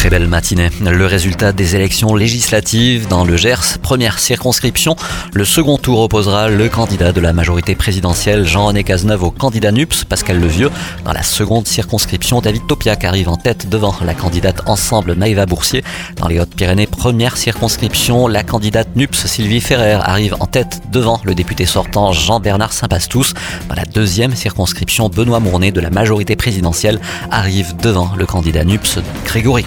[0.00, 0.70] Très belle matinée.
[0.80, 4.96] Le résultat des élections législatives dans le Gers, première circonscription.
[5.34, 10.04] Le second tour opposera le candidat de la majorité présidentielle, Jean-René Cazeneuve, au candidat NUPS,
[10.04, 10.70] Pascal Levieux.
[11.04, 15.84] Dans la seconde circonscription, David Topiac arrive en tête devant la candidate Ensemble Maïva Boursier.
[16.16, 21.34] Dans les Hautes-Pyrénées, première circonscription, la candidate NUPS, Sylvie Ferrer, arrive en tête devant le
[21.34, 23.34] député sortant Jean-Bernard Saint-Pastous.
[23.68, 29.00] Dans la deuxième circonscription, Benoît Mournet de la majorité présidentielle arrive devant le candidat NUPS,
[29.26, 29.64] Grégory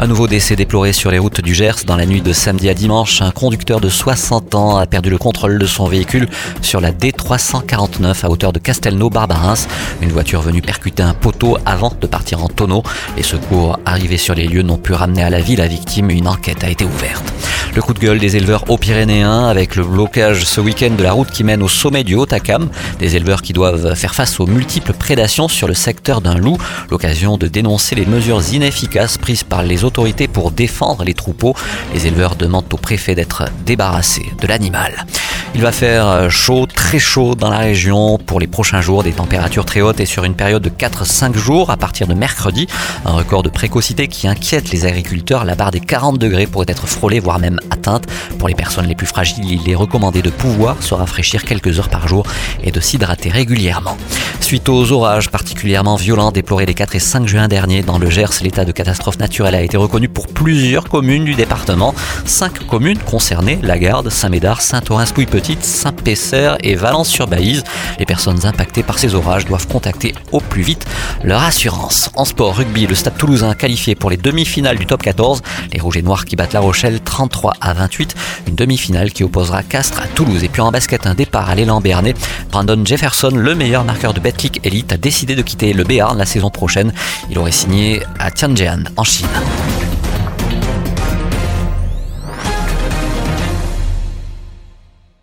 [0.00, 2.74] Un nouveau décès déploré sur les routes du Gers dans la nuit de samedi à
[2.74, 3.20] dimanche.
[3.20, 6.28] Un conducteur de 60 ans a perdu le contrôle de son véhicule
[6.62, 9.66] sur la D349 à hauteur de Castelnau-Barbarins.
[10.00, 12.82] Une voiture venue percuter un poteau avant de partir en tonneau.
[13.16, 16.10] Les secours arrivés sur les lieux n'ont pu ramener à la vie la victime.
[16.10, 17.37] Une enquête a été ouverte.
[17.78, 21.12] Le coup de gueule des éleveurs haut pyrénéens avec le blocage ce week-end de la
[21.12, 22.68] route qui mène au sommet du Haut-Acam.
[22.98, 26.58] Des éleveurs qui doivent faire face aux multiples prédations sur le secteur d'un loup.
[26.90, 31.54] L'occasion de dénoncer les mesures inefficaces prises par les autorités pour défendre les troupeaux.
[31.94, 35.06] Les éleveurs demandent au préfet d'être débarrassés de l'animal.
[35.54, 39.64] Il va faire chaud, très chaud dans la région pour les prochains jours, des températures
[39.64, 42.68] très hautes et sur une période de 4-5 jours à partir de mercredi.
[43.04, 45.44] Un record de précocité qui inquiète les agriculteurs.
[45.44, 48.04] La barre des 40 degrés pourrait être frôlée, voire même atteinte.
[48.38, 51.88] Pour les personnes les plus fragiles, il est recommandé de pouvoir se rafraîchir quelques heures
[51.88, 52.24] par jour
[52.62, 53.96] et de s'hydrater régulièrement.
[54.40, 58.42] Suite aux orages particulièrement violents déplorés les 4 et 5 juin dernier dans le Gers,
[58.42, 61.94] l'état de catastrophe naturelle a été reconnu pour plusieurs communes du département.
[62.24, 67.62] Cinq communes concernées, Lagarde, Saint-Médard, Saint-Orens-Pouille-Petite, Saint-Pesser et Valence-sur-Baïse.
[67.98, 70.86] Les personnes impactées par ces orages doivent contacter au plus vite
[71.22, 72.10] leur assurance.
[72.14, 75.42] En sport, rugby, le Stade toulousain qualifié pour les demi-finales du top 14.
[75.72, 78.14] Les Rouges et Noirs qui battent La Rochelle 33 à 28.
[78.46, 80.42] Une demi-finale qui opposera Castres à Toulouse.
[80.42, 82.14] Et puis en basket, un départ à l'élan Bernet.
[82.50, 86.26] Brandon Jefferson, le meilleur marqueur de Betclic Elite, a décidé de quitter le Béarn la
[86.26, 86.92] saison prochaine.
[87.30, 89.26] Il aurait signé à Tianjin en Chine.